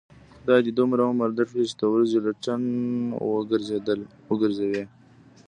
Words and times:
خدای 0.37 0.61
دې 0.65 0.71
دومره 0.79 1.01
عمر 1.09 1.29
در 1.37 1.45
کړي، 1.51 1.63
چې 1.69 1.75
د 1.81 1.83
ورځې 1.93 2.17
لټن 2.25 2.63
و 4.27 4.31
گرځوې. 4.41 4.83